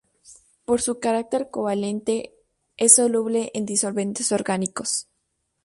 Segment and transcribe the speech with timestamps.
[0.65, 2.33] Por su carácter covalente,
[2.75, 5.07] es soluble en disolventes orgánicos.